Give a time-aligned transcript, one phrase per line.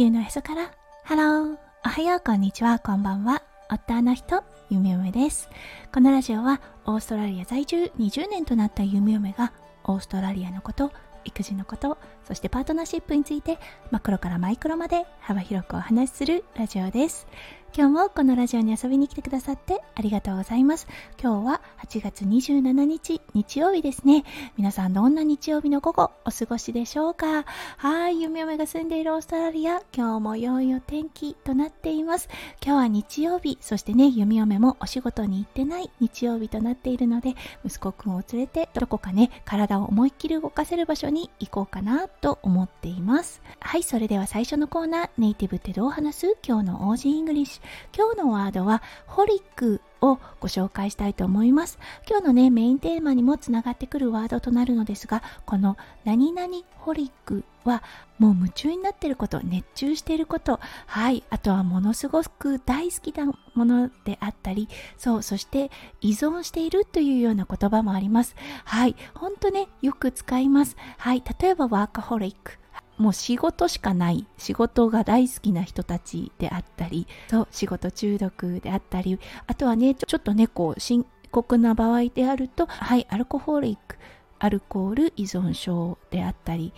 [0.00, 0.70] 球のへそから。
[1.04, 1.58] Hello。
[1.84, 2.20] おはよう。
[2.24, 2.78] こんにちは。
[2.78, 3.42] こんばんは。
[3.70, 5.50] 夫の人ゆみ嫁です。
[5.92, 9.52] このラジオはオーストラリア在住20年となったゆみ嫁が
[9.84, 10.90] オーストラリアのこと
[11.26, 13.58] 育児のことそしてパートナーシップについて
[13.90, 17.26] マクロからマイクロまで幅広くお話しするラジオです。
[17.72, 20.88] 今日もこのラジオに遊びに来てくださってありがとうございます。
[21.22, 24.24] 今日は8月27日日曜日ですね。
[24.56, 27.44] 皆さんどんな日曜日の午後お過ごしでしょうか？
[27.76, 32.28] はい、ゆみ嫁が住んでいるオーストラリア、今日も良いお天気となっています。
[32.60, 43.40] 今日は日曜日、そしてね、ゆみ嫁もお仕事に行ってない日曜日となっているので、息子くんを連れてどこかね、体を思いっきり動かせる場所に行こうかなと思っています。
[43.60, 47.59] はい、それでは最初のコーナー、ネイティブってどう話す今日の Aussie English。
[47.96, 51.78] 今日のワードは holic をご紹介したいと思います。
[52.08, 57.82] 今日のね、メインテーマにもつながってくるワードとなるのですが、この何々ホリックは
[58.18, 68.34] もう夢中になっていること、熱中していること、はい、あとはものすごく大好きなものであったり、そう、そして依存しているというような言葉もあります。
[68.64, 70.76] はい、ほんとね、よく使います。
[70.98, 72.59] はい、例えばワーカホリック。
[73.00, 74.26] もう仕事しかない。
[74.36, 77.48] 仕事が大好きな人たちであったりそう。
[77.50, 79.18] 仕事中毒であったり。
[79.46, 83.96] あとはねちょっとねこう深刻な場合であるとはいアルコホリック
[84.38, 86.74] アルコール依存症であったり。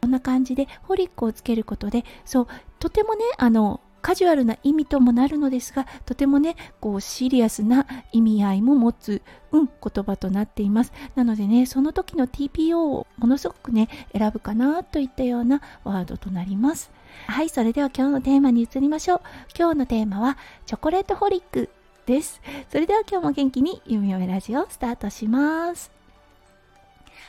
[0.00, 2.46] こんな感じでホリックをつけることでそう
[2.78, 10.92] とてもねあのカジュアルな意味ともなるのですがとてもねこうシリアスな意味合いも持つ、うん、言葉となっています。
[11.14, 16.90] なのでねその時の TPO をものすごくね選ぶかなといったようなワードとなります。
[17.28, 19.20] はいそれでは今日のテーマに移りましょう。
[19.58, 21.70] 今日のテーマはチョコレートホリック
[22.04, 22.42] です。
[22.68, 25.90] それでは今日も元気に「ゆみおめラジオ」スタートします。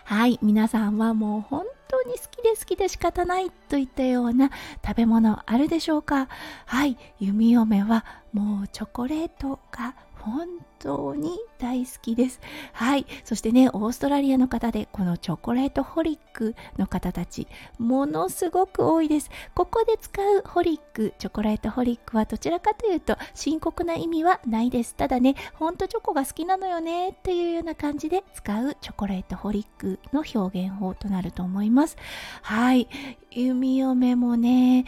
[0.03, 4.51] はい皆さんはもう本当に好きで好きで仕方ないといったような
[4.85, 6.27] 食べ物あるでしょうか？
[6.65, 6.97] はい。
[7.19, 9.95] 弓嫁はもうチョコレートが
[10.25, 10.47] 本
[10.79, 12.41] 当に大好きです。
[12.73, 13.05] はい。
[13.23, 17.47] そしてね、オーストラリアの方で、このチョコレートホリックの方たち、
[17.77, 19.29] ものすごく多いです。
[19.53, 24.95] ここで使うホリック、チョコレートホリックはどちらかというと、深刻な意味はないです。
[24.95, 31.97] ただね、ほんとチョコが好きなのよね、っていうような感じで使うチョコレートホリックの表現法となると思います。
[32.41, 32.87] はい。
[33.29, 34.85] 弓嫁もね、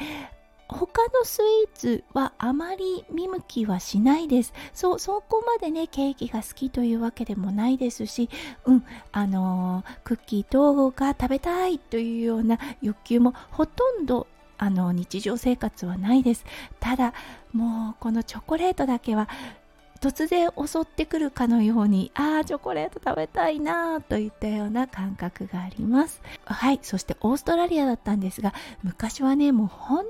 [0.68, 4.54] 他のスイーツはあまり見向きはしないです。
[4.74, 8.30] そう、そこまでね、ケーキが好きというわけでもないですし、
[8.66, 16.46] うん、あのー、クッキー等が食べたいというような欲求もほとんどあの日常生活はないです。
[16.80, 17.14] ただ、
[17.54, 19.30] もうこのチョコレートだけは
[19.98, 28.54] 突然襲ってくるかのようにああチョコレート食べたいなといったような感覚がありますはいそしてオーストラリアだったんですが
[28.84, 30.06] 昔はねもう本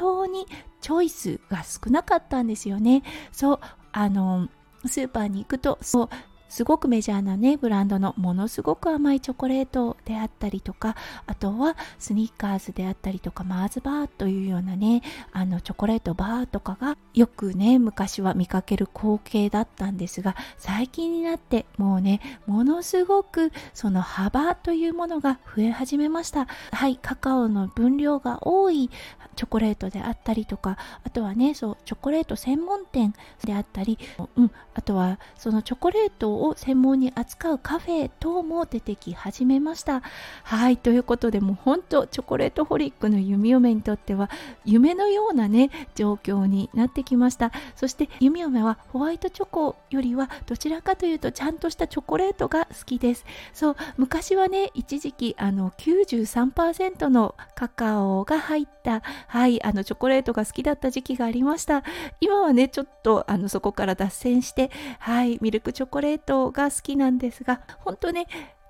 [0.00, 0.46] 当に
[0.80, 3.02] チョイスが少なかったんですよね。
[3.30, 3.60] そう、
[3.92, 4.48] あの、
[4.86, 6.08] スーパーに行くと、そう、
[6.50, 10.96] すごくメジャーなねブランドのものすごく甘いチョコレートであったりとか
[11.26, 15.02] あとはスニッカーズであったりとかマーズバーというようなね
[15.32, 26.46] あのチョコレートバーとかがよくね昔は見かける光景だったんですが最近になってもうねものすごくその幅というものが増え始めました。
[26.72, 28.90] はいカカオの分量が多い
[29.36, 33.98] チョコレートであったりとかあとはねそうチョコレート専門店であったり、
[34.36, 40.02] うん、あとはそのチョコレートをを専門に扱うカフェ等も出てき始めました。
[40.42, 44.30] はいということでもう本当チョコレートホリックの弓嫁にとっては
[44.64, 47.52] 夢のようなね状況になってきました。
[47.76, 53.24] そして弓嫁はホワイトチョコよりはどちらかというとちゃんとしたチョコレートが好きです。
[53.52, 61.82] そう昔はね一時期あの93%のカカオが入ったはいあのチョコレートが好きだった時期がありました。
[62.20, 68.28] 今はねちょっとあのそこから脱線してはいミルクチョコレートトが好きなんですが本当ね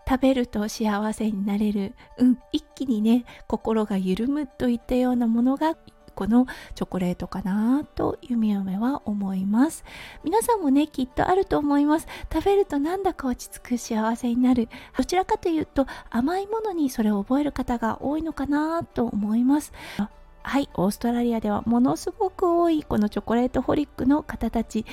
[0.09, 5.77] 食べると幸せになれる、うん、一気にね心が緩むといったようなものが
[6.15, 9.85] このチョコレートかなと弓嫁は思います。
[10.25, 12.09] 皆さんもねきっとあると思います。
[12.31, 14.69] 食べるとなんだか落ち着く幸せになる。
[14.99, 19.73] どちらかというと甘いものにそれを覚える方が多いのかなと思います。
[20.43, 24.85] はい、オーストラリアではものすごく多いこのチョコレートホリックの方たち。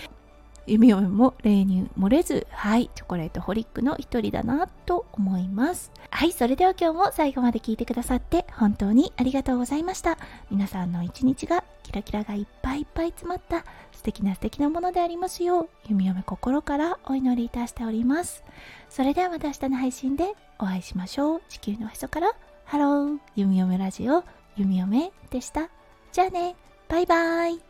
[0.68, 5.92] 弓嫁も例に漏れず、はい、チョコレートホリックの一人だなと思います。
[6.10, 10.18] はい、それでは今日も最後まで聞いてくださって本当にありがとうございました。
[10.52, 18.44] 皆さんの一日がキラキラがいっぱいいっぱい詰まった素敵な素敵なものでありますよう、ゆみ嫁心からお祈りいたしております。
[18.90, 21.42] それではまた明日の配信でお会いしましょう。
[21.48, 22.34] 地球のへそから
[22.66, 24.26] Hello、ゆみ嫁ラジオ、
[24.58, 25.70] ゆみ嫁でした。
[26.12, 26.56] じゃあね
[26.90, 27.67] バイバイ